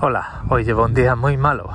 [0.00, 1.72] Hola, hoy llevo un día muy malo.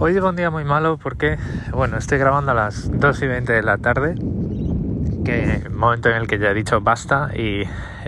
[0.00, 1.38] Hoy llevo un día muy malo porque,
[1.70, 4.16] bueno, estoy grabando a las 2 y 20 de la tarde,
[5.24, 7.62] que momento en el que ya he dicho basta y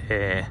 [0.08, 0.44] eh,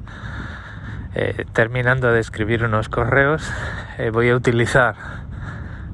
[1.15, 3.51] eh, terminando de escribir unos correos,
[3.97, 5.22] eh, voy a utilizar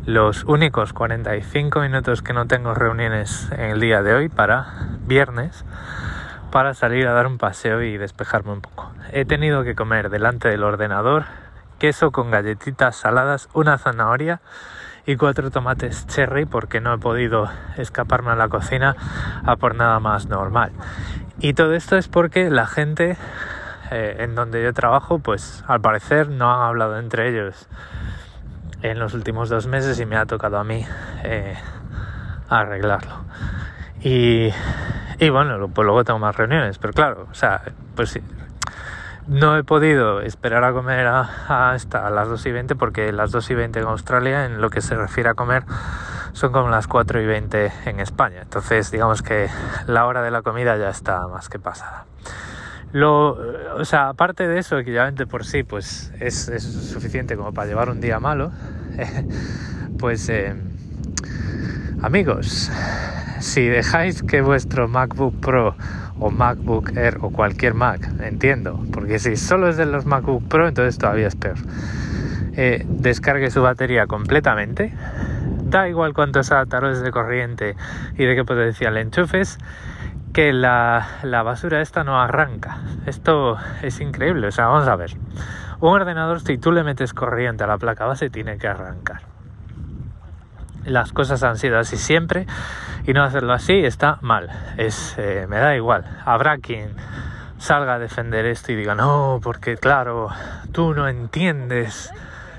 [0.05, 5.65] los únicos 45 minutos que no tengo reuniones en el día de hoy para viernes
[6.51, 8.91] para salir a dar un paseo y despejarme un poco.
[9.11, 11.25] He tenido que comer delante del ordenador
[11.77, 14.41] queso con galletitas saladas, una zanahoria
[15.05, 18.95] y cuatro tomates cherry porque no he podido escaparme a la cocina
[19.45, 20.71] a por nada más normal.
[21.39, 23.17] Y todo esto es porque la gente
[23.91, 27.67] eh, en donde yo trabajo, pues al parecer no han hablado entre ellos
[28.81, 30.85] en los últimos dos meses y me ha tocado a mí
[31.23, 31.55] eh,
[32.49, 33.23] arreglarlo.
[34.01, 34.49] Y,
[35.19, 37.61] y bueno, pues luego tengo más reuniones, pero claro, o sea,
[37.95, 38.21] pues sí,
[39.29, 43.55] no he podido esperar a comer hasta las 2 y 20 porque las 2 y
[43.55, 45.65] 20 en Australia en lo que se refiere a comer
[46.33, 48.41] son como las 4 y 20 en España.
[48.41, 49.47] Entonces digamos que
[49.85, 52.05] la hora de la comida ya está más que pasada.
[52.91, 53.37] Lo,
[53.75, 57.67] o sea, aparte de eso, que ya por sí pues es, es, suficiente como para
[57.67, 58.51] llevar un día malo,
[59.99, 60.55] pues eh,
[62.01, 62.71] amigos,
[63.39, 65.75] si dejáis que vuestro MacBook Pro
[66.19, 70.67] o MacBook Air o cualquier Mac, entiendo, porque si solo es de los MacBook Pro,
[70.67, 71.57] entonces todavía es peor.
[72.53, 74.91] Eh, descargue su batería completamente,
[75.63, 77.75] da igual cuántos adaptadores de corriente
[78.17, 79.59] y de qué potencial enchufes,
[80.33, 82.79] que la, la basura esta no arranca.
[83.05, 85.11] Esto es increíble, o sea, vamos a ver.
[85.79, 89.21] Un ordenador, si tú le metes corriente a la placa base, tiene que arrancar.
[90.85, 92.47] Las cosas han sido así siempre
[93.05, 94.49] y no hacerlo así está mal.
[94.77, 96.05] Es, eh, me da igual.
[96.25, 96.95] Habrá quien
[97.57, 100.29] salga a defender esto y diga, no, porque claro,
[100.71, 102.11] tú no entiendes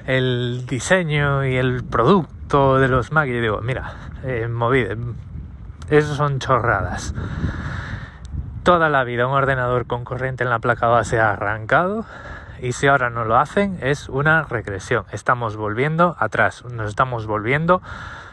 [0.07, 3.29] el diseño y el producto de los Mac.
[3.29, 4.49] Y digo, mira, eh,
[5.97, 7.15] eso son chorradas.
[8.63, 12.05] Toda la vida un ordenador con corriente en la placa base ha arrancado
[12.61, 15.05] y si ahora no lo hacen es una regresión.
[15.13, 17.83] Estamos volviendo atrás, nos estamos volviendo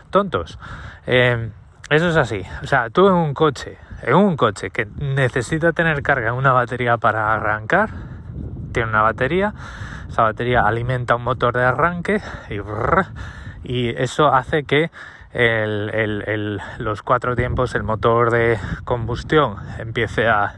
[0.09, 0.59] tontos.
[1.06, 1.50] Eh,
[1.90, 2.44] eso es así.
[2.62, 6.51] O sea, tú en un coche, en un coche que necesita tener carga en una
[6.51, 7.89] batería para arrancar,
[8.74, 9.53] tiene una batería,
[10.09, 12.22] esa batería alimenta un motor de arranque
[13.63, 14.91] y eso hace que
[15.33, 20.55] los cuatro tiempos, el motor de combustión empiece a,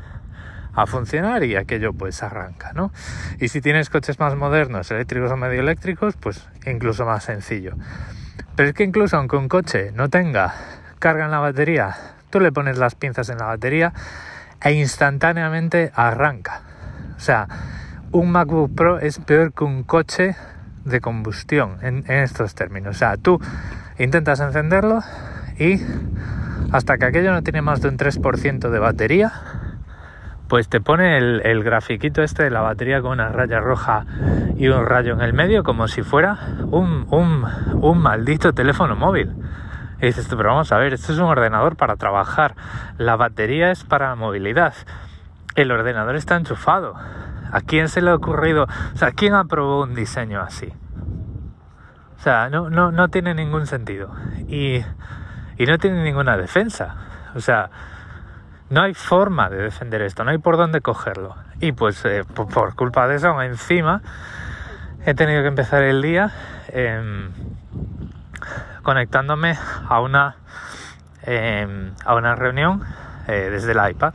[0.73, 2.91] a, funcionar y aquello pues arranca, ¿no?
[3.39, 7.75] Y si tienes coches más modernos, eléctricos o medio eléctricos, pues incluso más sencillo.
[8.55, 10.53] Pero es que incluso aunque un coche no tenga
[10.99, 11.95] carga en la batería,
[12.29, 13.93] tú le pones las pinzas en la batería
[14.61, 16.61] e instantáneamente arranca.
[17.15, 17.47] O sea,
[18.11, 20.35] un MacBook Pro es peor que un coche
[20.85, 22.95] de combustión en, estos términos.
[22.95, 23.39] O sea, tú
[23.99, 25.01] intentas encenderlo
[25.59, 25.75] y
[26.71, 29.31] hasta que aquello no tiene más de un 3% de batería,
[30.47, 34.05] pues te pone el, el, grafiquito este de la batería con una raya roja
[34.57, 36.37] y un rayo en el medio como si fuera
[36.71, 39.31] un, un, maldito teléfono móvil.
[40.01, 42.55] Y dices, pero vamos a ver, esto es un ordenador para trabajar,
[42.97, 44.73] la batería es para movilidad,
[45.55, 46.95] el ordenador está enchufado.
[47.51, 48.67] ¿A quién se le ha ocurrido?
[48.93, 50.71] O sea, ¿quién aprobó un diseño así?
[52.19, 54.13] O sea, no, no, no tiene ningún sentido.
[54.49, 54.83] Y,
[55.57, 56.95] y no tiene ninguna defensa.
[57.33, 57.69] O sea,
[58.69, 61.35] no hay forma de defender esto, no hay por dónde cogerlo.
[61.61, 64.01] Y pues eh, por, culpa de eso, encima,
[65.05, 66.31] he tenido que empezar el día
[66.67, 67.29] eh,
[68.83, 69.57] conectándome
[69.87, 70.35] a una,
[71.23, 72.83] em, a una reunión
[73.27, 74.13] eh, desde el iPad.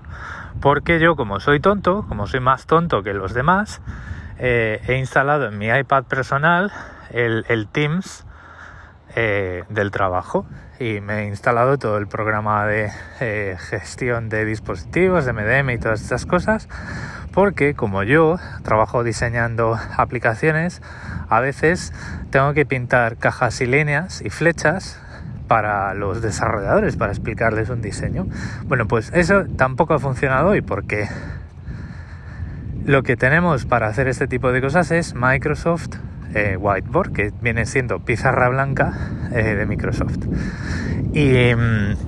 [0.60, 3.80] Porque yo, como soy tonto, como soy más tonto que los demás,
[4.38, 6.70] eh, he instalado en mi iPad personal
[7.14, 8.26] el, Teams
[9.16, 10.46] eh, del trabajo
[10.78, 12.90] y me he instalado todo el programa de
[13.70, 16.68] gestión de dispositivos, de MDM y todas estas cosas
[17.34, 20.80] porque como yo trabajo diseñando aplicaciones
[21.28, 21.92] a veces
[22.30, 25.00] tengo que pintar cajas y líneas y flechas
[25.48, 28.26] para los desarrolladores, para explicarles un diseño.
[28.64, 31.08] Bueno, pues eso tampoco ha funcionado hoy porque
[32.86, 35.96] lo que tenemos para hacer este tipo de cosas es Microsoft
[36.34, 38.92] eh, Whiteboard, que viene siendo pizarra blanca
[39.32, 40.18] eh, de Microsoft.
[41.12, 41.52] Y,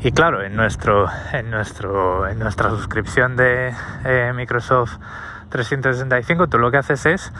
[0.02, 3.72] y, claro, en, nuestro, en, nuestro, en nuestra suscripción de
[4.04, 4.98] eh, Microsoft
[5.50, 7.32] 365, tú lo que haces es,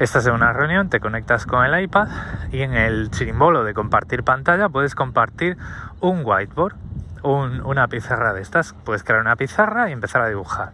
[0.00, 2.08] estás en una reunión, te conectas con el iPad
[2.50, 5.56] y en el símbolo de compartir pantalla puedes compartir
[6.00, 6.74] un whiteboard.
[7.22, 8.74] una pizarra de estas.
[8.84, 10.72] Puedes crear una pizarra y empezar a dibujar.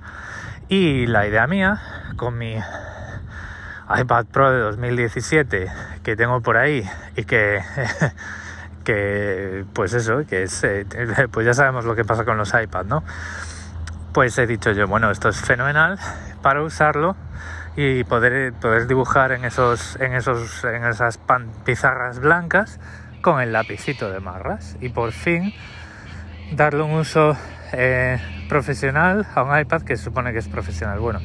[0.68, 1.80] Y la idea mía,
[2.16, 2.56] con mi
[3.98, 5.66] iPad Pro de 2017
[6.02, 7.60] que tengo por ahí y que,
[8.84, 10.86] que pues eso, que es, eh,
[11.30, 13.02] pues ya sabemos lo que pasa con los iPads, ¿no?
[14.12, 15.98] Pues he dicho yo, bueno, esto es fenomenal
[16.42, 17.16] para usarlo
[17.76, 21.20] y poder, poder dibujar en, esos, en, esos, en esas
[21.64, 22.80] pizarras blancas
[23.22, 25.52] con el lapicito de marras y por fin
[26.52, 27.36] darle un uso
[27.72, 30.98] eh, profesional a un iPad que supone que es profesional.
[30.98, 31.20] Bueno,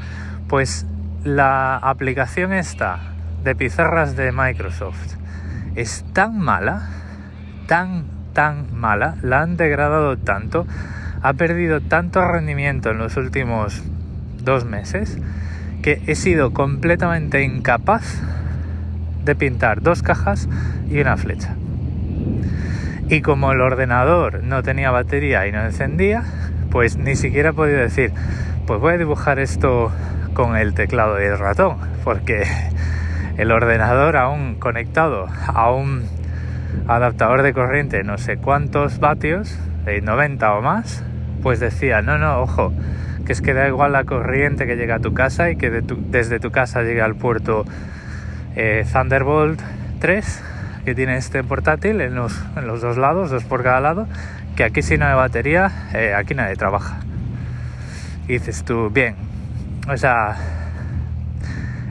[0.48, 0.86] pues
[1.25, 3.00] la aplicación esta
[3.44, 5.16] de pizarras de Microsoft
[5.75, 6.88] es tan mala,
[7.66, 10.68] tan, tan mala, la han degradado tanto,
[11.24, 13.83] ha perdido tanto rendimiento en los últimos
[14.44, 15.18] dos meses,
[15.81, 18.22] que he sido completamente incapaz
[19.24, 20.48] de pintar dos cajas
[20.88, 21.56] y una flecha.
[23.10, 26.24] Y como el ordenador no tenía batería y no encendía,
[26.69, 28.12] pues ni siquiera he podido decir,
[28.68, 29.92] pues voy a dibujar esto
[30.36, 32.44] con el teclado y el ratón, porque
[33.38, 36.04] el ordenador aún conectado a un
[36.88, 41.04] adaptador de corriente no sé cuántos vatios, de 90 o más,
[41.42, 42.74] pues decía, no, no, ojo,
[43.26, 46.40] que es que da igual la corriente que llega a tu casa y que desde
[46.40, 47.66] tu casa llegue al puerto
[48.56, 49.62] eh, Thunderbolt
[50.00, 50.44] 3
[50.84, 54.08] que tiene este portátil en los, en los, dos lados, dos por cada lado,
[54.56, 56.98] que aquí si no hay batería, eh, aquí nadie trabaja.
[58.28, 59.16] Y dices tú, bien,
[59.88, 60.36] o sea,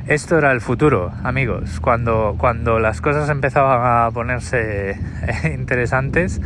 [0.06, 1.80] esto era el futuro, amigos.
[1.80, 4.98] Cuando, cuando las cosas empezaban a ponerse
[5.54, 6.40] interesantes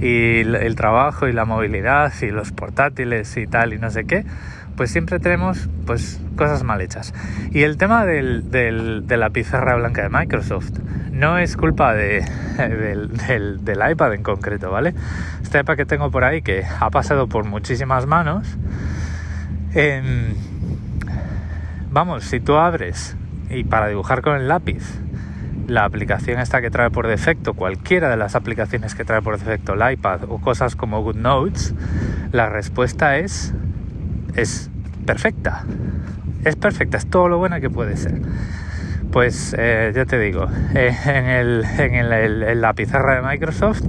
[0.00, 4.24] y el trabajo y la movilidad y los portátiles y tal y no sé qué,
[4.76, 7.14] pues siempre tenemos pues cosas mal hechas.
[7.52, 10.72] Y el tema del, de la pizarra blanca de Microsoft
[11.12, 12.24] no es culpa de,
[12.58, 14.94] del, del, iPad en concreto, ¿vale?
[15.42, 18.46] Este iPad que tengo por ahí que ha pasado por muchísimas manos.
[19.74, 20.34] Eh,
[21.96, 23.16] vamos, si tú abres
[23.48, 25.00] y para dibujar con el lápiz
[25.66, 29.72] la aplicación esta que trae por defecto, cualquiera de las aplicaciones que trae por defecto
[29.72, 31.74] el iPad o cosas como GoodNotes,
[32.32, 33.54] la respuesta es
[34.34, 34.70] es
[35.06, 35.64] perfecta.
[36.44, 38.20] Es perfecta, es todo lo buena que puede ser.
[39.10, 43.84] Pues eh, ya te digo, eh, en, el, en, la pizarra de Microsoft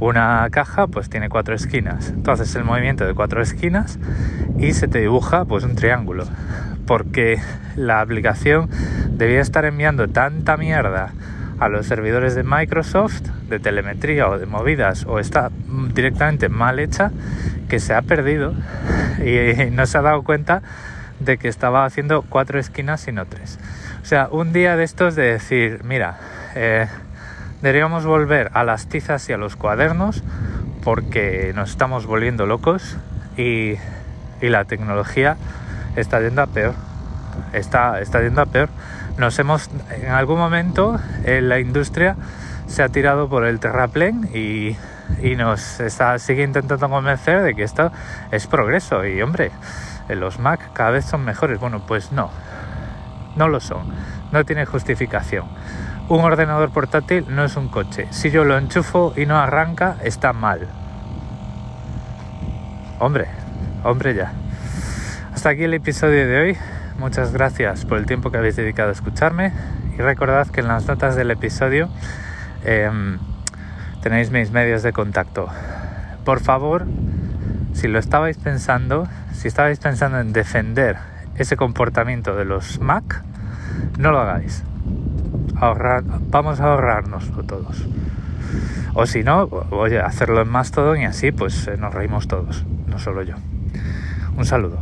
[0.00, 2.10] una caja pues tiene cuatro esquinas.
[2.10, 3.98] Entonces el movimiento de cuatro esquinas
[4.58, 6.26] y se te dibuja pues un triángulo
[6.88, 7.38] porque
[7.76, 8.70] la aplicación
[9.10, 11.12] debía estar enviando tanta mierda
[11.60, 15.50] a los servidores de Microsoft de telemetría o de movidas o está
[15.94, 17.10] directamente mal hecha
[17.68, 18.54] que se ha perdido
[19.18, 20.62] y no se ha dado cuenta
[21.20, 23.58] de que estaba haciendo cuatro esquinas y no tres.
[24.02, 26.16] O sea, un día de estos de decir, mira,
[26.54, 26.86] eh,
[27.60, 30.22] deberíamos volver a las tizas y a los cuadernos
[30.82, 32.96] porque nos estamos volviendo locos
[33.36, 33.74] y,
[34.40, 35.36] y la tecnología
[35.96, 36.74] está yendo a peor.
[37.52, 38.68] Está, está yendo a peor.
[39.16, 42.16] Nos hemos, en algún momento, en la industria
[42.66, 44.76] se ha tirado por el terraplén y,
[45.22, 47.90] y nos está, sigue intentando convencer de que esto
[48.30, 49.06] es progreso.
[49.06, 49.50] Y hombre,
[50.08, 51.58] los Mac cada vez son mejores.
[51.58, 52.30] Bueno, pues no,
[53.36, 53.88] no lo son.
[54.32, 55.46] No tiene justificación.
[56.08, 58.08] Un ordenador portátil no es un coche.
[58.10, 60.68] Si yo lo enchufo y no arranca, está mal.
[62.98, 63.28] Hombre,
[63.84, 64.32] hombre ya.
[65.38, 66.56] Hasta aquí el episodio de hoy.
[66.98, 69.52] Muchas gracias por el tiempo que habéis dedicado a escucharme
[69.96, 71.88] y recordad que en las notas del episodio
[72.64, 73.18] em,
[74.02, 75.46] tenéis mis medios de contacto.
[76.24, 76.86] Por favor,
[77.72, 80.96] si lo estabais pensando, si estabais pensando en defender
[81.36, 83.22] ese comportamiento de los Mac,
[83.96, 84.64] no lo hagáis.
[86.32, 87.86] vamos a ahorrárnoslo todos.
[88.92, 92.66] O si no, oye, hacerlo en más todo y así pues eh, nos reímos todos,
[92.88, 93.36] no solo yo.
[94.38, 94.78] Un saludo.